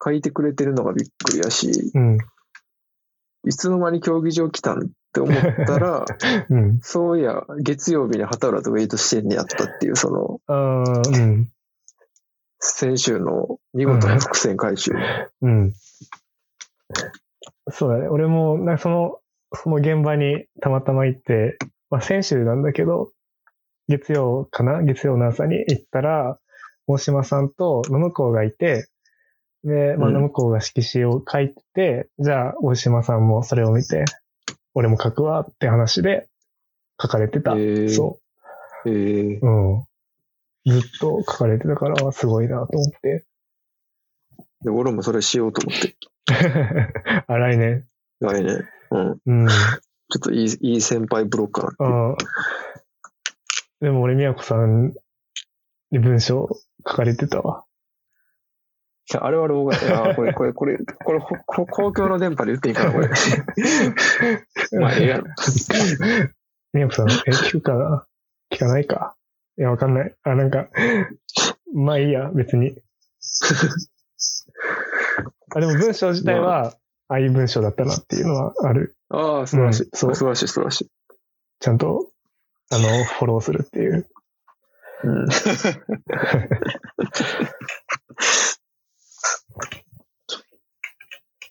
[0.02, 2.18] 書いてくれてるのがびっくりやし、うん。
[3.46, 5.34] いつの間に競技場来たんって思っ
[5.66, 6.04] たら、
[6.50, 6.78] うん。
[6.80, 11.48] そういや、月曜日に畑浦とウェイトしてんねやったっていう、その、うん。
[12.66, 14.92] 先週の見事な伏線回収。
[15.42, 15.72] うん。
[17.70, 18.08] そうだね。
[18.08, 19.18] 俺も、なんかその、
[19.52, 21.58] その現場にたまたま行って、
[21.90, 23.10] まあ先週なんだけど、
[23.88, 24.82] 月曜かな？
[24.82, 26.38] 月曜の朝に行ったら、
[26.86, 28.88] 大島さんと野向こうがいて、
[29.62, 34.06] で、まあうん野向こうが色紙を書いてて、じゃあ大島さんもそれを見て、
[34.74, 36.28] 俺も書くわって話で
[37.00, 37.52] 書かれてた。
[37.52, 38.18] へーそ
[38.86, 39.46] えーう。
[39.46, 39.84] うん。
[40.66, 43.24] ずっと書かれてたから、すごいなと思って。
[44.62, 45.96] で俺もそれしようと思って。
[47.26, 47.86] あ、来年。
[48.20, 48.66] 来年。
[48.90, 49.20] うん。
[49.26, 49.48] うん。
[49.48, 49.56] ちょ
[50.16, 51.84] っといい、いい先輩ブロックかなって。
[51.84, 52.16] ああ。
[53.80, 54.94] でも俺、宮子さん
[55.90, 56.48] に文章
[56.86, 57.64] 書かれてたわ。
[59.12, 59.78] いやあれは老害。
[59.92, 63.08] あーこれ、これ、これ、これ、ここ公共の電波で言っていいかな、これ。
[64.80, 65.26] まあ、ええやろ。
[66.72, 68.06] 宮子さん、え、聞くかな？
[68.50, 69.14] 聞かないか？
[69.58, 70.14] いや、わかんない。
[70.24, 70.68] あ、なんか、
[71.74, 72.76] まあいいや、別に。
[75.54, 76.74] あ、でも文章自体は、
[77.08, 78.96] ああいう文章だったなっていうのはある。
[79.10, 79.82] ああ、素晴らしい。
[79.84, 80.90] うんそう素晴らしい、素晴らしい。
[81.60, 82.10] ちゃんと、
[82.70, 84.08] あの、フォローするっていう。
[85.04, 85.28] うん。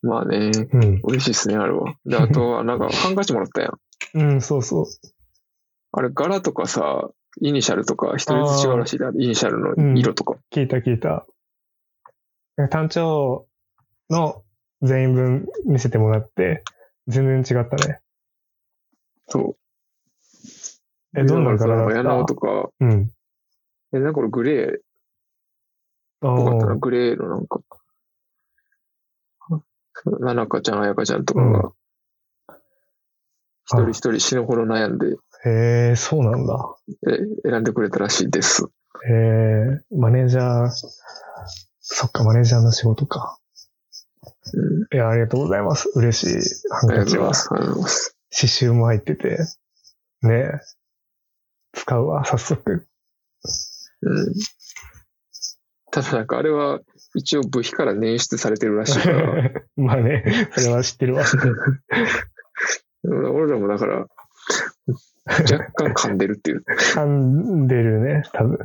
[0.01, 0.99] まあね、うん。
[1.03, 1.95] 嬉しいっすね、あれは。
[2.05, 3.79] で、あとは、なんか、ハンカチもらったやん。
[4.15, 4.85] うん、そうそう。
[5.93, 7.09] あれ、柄とかさ、
[7.41, 10.37] イニシャルとか、一人ずつ違うらしいで、イニシャルの色とか。
[10.51, 11.25] 聞いた聞いた。
[12.69, 13.47] 単調
[14.09, 14.43] の
[14.81, 16.63] 全員分見せてもらって、
[17.07, 17.99] 全然違ったね。
[19.27, 19.57] そ
[21.15, 21.19] う。
[21.19, 22.25] え、どんな柄だった？
[22.25, 23.11] とか、うん。
[23.93, 24.77] え、なんかこれグレー
[26.21, 26.71] ぽかったな。
[26.73, 27.59] あ、グレーのなんか、
[30.19, 31.71] ななかちゃん、あやかちゃんとかうんが、
[33.65, 35.15] 一人一人死ぬほど悩んで、
[35.45, 36.75] へえ、そうなんだ。
[37.09, 38.65] え選んでくれたらしいです。
[39.05, 40.69] へえ、マネージャー、
[41.79, 43.37] そっか、マネージャーの仕事か。
[44.53, 44.95] うん。
[44.95, 45.91] いや、ありがとうございます。
[45.95, 47.29] 嬉しいハンカチは。
[47.29, 48.17] ありがとうございます。
[48.31, 49.37] 刺繍も入ってて、
[50.21, 50.59] ねえ。
[51.73, 52.87] 使うわ、早速。
[54.01, 54.33] うん。
[55.91, 56.79] ただなんかあれは、
[57.15, 61.25] 一応部費から捻出されてるらしいから、 まあね、それは知ってるわ。
[63.03, 64.07] 俺らもだから、
[65.25, 66.63] 若干噛んでるっていう。
[66.93, 68.57] 噛んでるね、多分。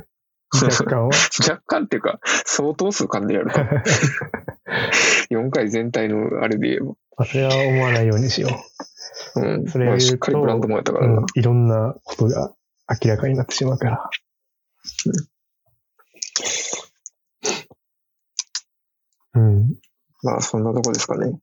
[0.53, 1.09] 若干は。
[1.47, 3.59] 若干っていうか、相当数噛んでやると。
[5.31, 6.85] 4回全体のあれで言えば。
[6.85, 8.49] まあそれは思わないようにしよ
[9.35, 9.67] うん。
[9.67, 11.01] それを言うとまあしっかりブランドもやったかう。
[11.01, 11.17] らな。
[11.19, 11.25] うん。
[11.35, 12.53] いろんなことが
[13.03, 14.09] 明らかになってしまうから。
[19.35, 19.75] うん。
[20.23, 21.27] まあ、そんなとこですかね。
[21.27, 21.39] うん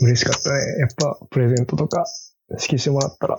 [0.00, 0.56] 嬉しかったね。
[0.78, 2.04] やっぱ、プレゼントとか、
[2.50, 3.38] 指揮してもらったら。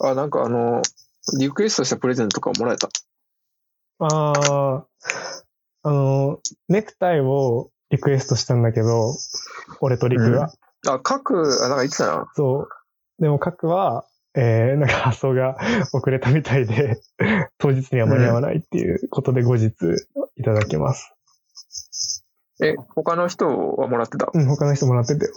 [0.00, 0.82] あ、なんかあの、
[1.38, 2.88] リクエストしたプレゼントとかもらえた？
[4.00, 4.86] ああ、
[5.82, 6.38] あの、
[6.68, 9.16] ネクタイをリクエストしたんだけど、
[9.80, 10.52] 俺とリクが。
[10.88, 12.32] あ、各、あ、なんか言ってたな。
[12.34, 12.68] そう。
[13.20, 15.56] でも、各は、えー、なんか発送が
[15.92, 17.00] 遅れたみたいで、
[17.58, 19.72] 当日には間に合わないっていうことで後日
[20.36, 21.12] いただきます。
[22.62, 24.30] え、他の人はもらってた？
[24.32, 25.32] うん、他の人もらってたよ。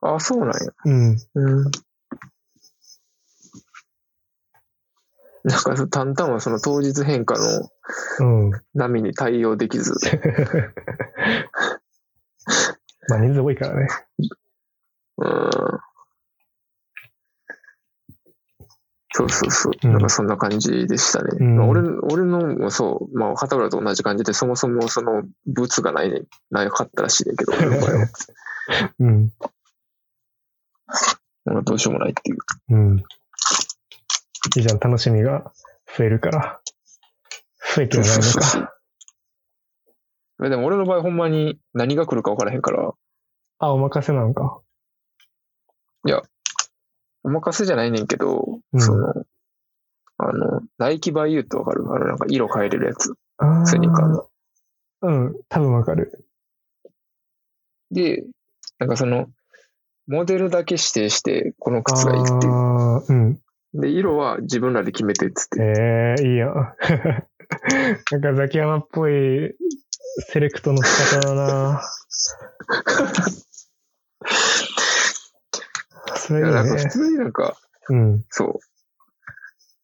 [0.00, 0.72] あ、そうなんや。
[0.84, 1.18] うん。
[1.34, 1.70] うん。
[5.46, 7.70] なんか、タンタンはその当日変化の
[8.18, 8.50] うん。
[8.74, 9.92] 波に対応できず、
[13.08, 13.86] まあ人数多いからね。
[15.18, 15.50] うん。
[19.12, 19.72] そうそうそう。
[19.84, 21.30] うんなんかそんな感じでしたね。
[21.38, 28.08] うんまあ俺俺のもそう、まあ、片浦と同じ感じで、そもそもそのブーツがないね、なかったらしいねんけど、俺の場合は。
[28.98, 29.32] うん。
[31.44, 32.38] 俺はどうしようもないっていう。
[32.70, 33.04] うん。
[34.56, 35.52] いいじゃん、楽しみが
[35.96, 36.60] 増えるから。
[37.74, 38.72] 増えてはないのか。
[40.44, 42.92] えでも俺の場合ほんまに何が来るか分からへんから、
[43.58, 44.60] あ、お任せなのか。
[47.24, 49.12] お任せじゃないねんけど、うんその、
[50.18, 51.82] あの、ナイキバイユーってわかる？
[51.88, 53.14] あの、なんか色変えれるやつ。
[53.38, 54.28] あスニーカーの。
[55.02, 56.24] うん、多分わかる。
[57.90, 58.24] で、
[58.78, 59.26] なんかその、
[60.06, 62.52] モデルだけ指定して、この靴がいいっていう。
[62.52, 63.40] ああ、うん。
[63.74, 65.60] で、色は自分らで決めてっつって。
[65.60, 66.54] ええいいやん。
[68.10, 69.54] なんかザキヤマっぽい
[70.28, 71.82] セレクトの仕方だな。
[76.16, 76.88] それいいねなんか普。
[76.88, 77.56] 通になんか、
[77.88, 78.24] うん。
[78.30, 78.58] そう。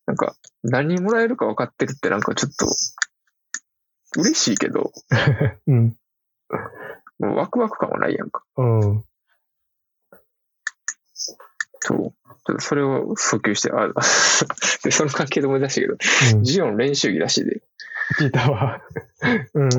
[0.06, 2.66] なんか、何もらえるか分かってるってなんかちょっと、
[4.16, 4.92] 嬉しいけど、
[5.66, 5.96] うん。
[7.18, 8.42] もうワクワク感はないやんか。
[8.56, 9.04] うん。
[11.84, 12.60] そう。
[12.60, 13.88] それを訴求して、あ、
[14.84, 15.96] で、その関係で思い出したけど、
[16.36, 16.44] うん。
[16.44, 17.62] ジオン練習着らしいで。
[18.18, 18.80] 聞いたわ。
[19.54, 19.70] うん。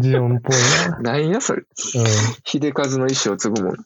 [0.00, 0.56] ジオンっぽい
[0.90, 1.12] な。
[1.12, 1.62] なんやそれ。
[1.62, 1.66] うん。
[2.44, 3.76] 秀和の意志を継ぐもん。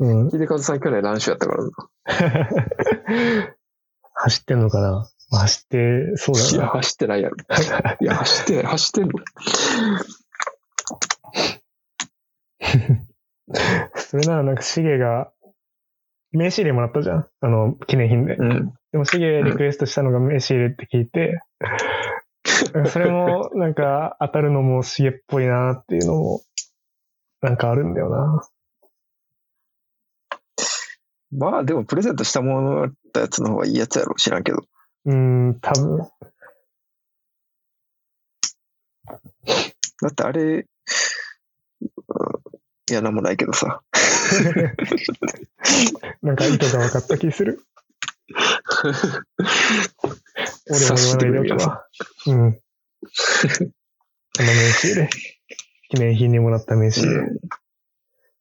[0.00, 0.30] うん。
[0.30, 1.70] 秀和さん去年乱視やったからな。
[4.14, 5.06] 走ってんのかな？
[5.30, 6.70] まあ走ってそういや、だな。
[6.70, 7.36] 走ってないやろ。
[8.00, 9.12] いや、走ってない、走ってんの。
[13.96, 15.32] それならなんかシゲが、
[16.32, 18.36] 名刺入れもらったじゃんあの、記念品で。
[18.36, 18.72] うん。
[18.92, 21.40] でもシゲリクエストしたのが名刺入れって聞いて、
[22.74, 26.40] なんかそれもなんか当たるのもシゲっぽいなっていうのも、
[27.40, 28.48] なんかあるんだよな。
[31.32, 34.14] まあ、でもプレゼントしたものだったやつの方がいいやつやろ。
[34.14, 34.62] 知らんけど。
[35.04, 35.98] うーん、多分。
[40.02, 40.66] だってあれ、うん
[42.88, 43.82] いや、なんもないけどさ。
[46.22, 47.60] なんか意図が分かった気する。
[50.68, 51.86] 俺も言わないでおくわ。
[52.26, 52.34] うん。
[52.34, 52.36] あ
[54.42, 55.08] の名刺入れ。
[55.88, 57.20] 記念品にもらった名刺入れ。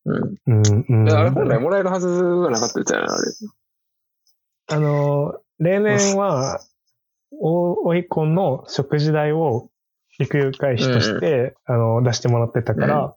[0.05, 0.35] うん。
[0.45, 1.11] うん、うん。
[1.11, 3.31] あれ本来もらえるはずがなかったやつやな、あれ。
[4.67, 6.59] あの、例年は、
[7.31, 9.71] お、おいっ子の食事代を
[10.19, 13.15] 育遊会費として、あの、出してもらってたから、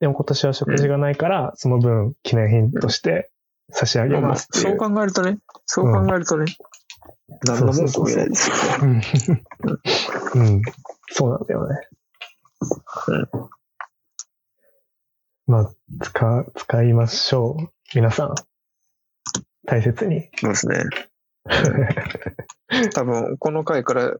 [0.00, 3.30] でも今年は食事がないから、その分記念品として
[3.70, 4.78] 差し上げますっていそうう。
[4.78, 6.46] 考えるとね、そう考えるとね、
[7.46, 8.56] 何の文句も言えないですよ
[8.88, 9.02] ね。
[10.34, 10.42] うん。
[10.42, 10.62] うん。
[11.10, 11.76] そうなんだよね。
[15.46, 15.72] まあ、
[16.02, 17.68] 使、使いましょう。
[17.94, 18.34] 皆さん。
[19.66, 20.28] 大切に。
[20.36, 20.84] そうですね。
[22.94, 24.12] 多分、この回から、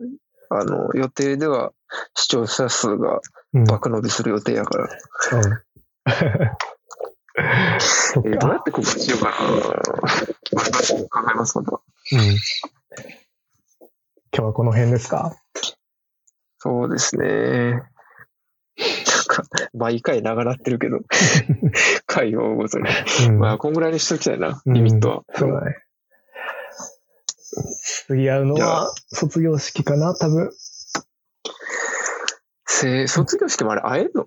[0.50, 1.72] あの、予定では
[2.14, 3.20] 視聴者数が
[3.54, 3.64] うん。
[3.64, 5.62] 爆伸びする予定やから、うん
[7.38, 8.56] えーどうやか。
[8.56, 9.36] って告知しようかな。
[10.54, 11.72] 私も考えます、また。
[11.72, 12.20] うん。
[12.20, 12.36] 今
[14.32, 15.36] 日はこの辺ですか？
[16.58, 17.26] そうですね。
[17.74, 17.82] なん
[19.26, 19.42] か、
[19.74, 20.98] 毎回長なってるけど、
[22.06, 22.88] 回をごとに。
[23.28, 23.38] うん。
[23.38, 25.22] まあ、こんぐらいにしときたいな、うんリミットは。
[25.34, 25.76] そうだね。
[28.06, 30.50] 次会うのは卒業式かな多分。
[32.66, 34.26] せ卒業式もあれ会えんの？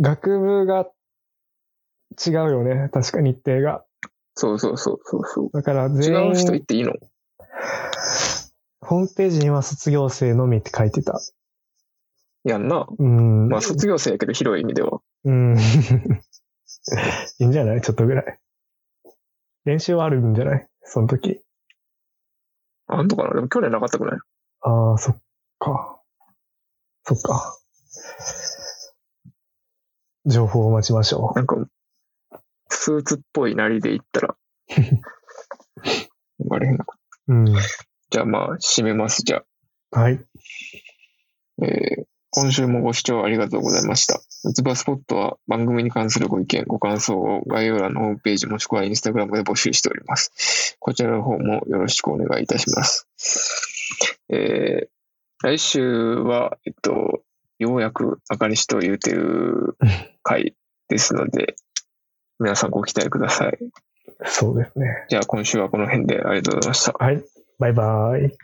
[0.00, 0.90] 学部が
[2.26, 2.88] 違うよね。
[2.92, 3.84] 確か日程が。
[4.34, 5.50] そうそうそうそうそう。
[5.52, 6.92] だから全員違う人行っていいの？
[8.80, 11.20] ホームページには卒業生のみって書いてた。
[12.44, 12.86] やんな。
[12.98, 13.48] うん。
[13.48, 15.00] まあ、卒業生やけど広い意味では。
[15.24, 15.56] うん。
[17.38, 17.80] いいんじゃない？
[17.80, 18.38] ちょっとぐらい。
[19.64, 20.68] 練習はあるんじゃない？
[20.82, 21.40] その時。
[22.86, 23.34] あんのかな？
[23.34, 24.18] でも去年なかったくない？
[24.60, 25.22] ああ、そっ
[25.58, 26.02] か。
[27.04, 27.58] そっか。
[30.26, 31.56] 情報を待ちましょなんか、
[32.68, 34.36] スーツっぽいなりで行ったら。
[36.48, 36.84] バレへんな。
[37.28, 37.34] う。
[37.34, 37.46] うん。
[38.10, 39.22] じゃあまあ、締めます。
[39.22, 39.44] じゃ
[39.92, 40.00] あ。
[40.00, 40.20] はい。
[41.62, 42.04] えー
[42.36, 44.20] 今週もご視聴ありがとうございました。
[44.42, 50.76] 三つ葉スポットは番組に関するご意見、ご感想を概要欄のホームページもしくはインスタグラムで募集しております。
[50.80, 53.06] こちらの方もよろしくお願いいたします。
[54.30, 54.94] えー
[55.44, 57.22] 来週は、えっと、
[57.58, 59.76] ようやくあかりしと言うてる
[60.22, 60.54] 回
[60.88, 61.56] ですので、
[62.38, 63.58] 皆さんご期待ください。
[64.26, 65.06] そうですね。
[65.08, 66.92] じゃあ今週はこの辺でありがとうございました。
[66.98, 67.22] はい。
[67.58, 68.36] バイバイ。